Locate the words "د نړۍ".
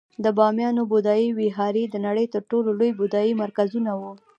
1.89-2.25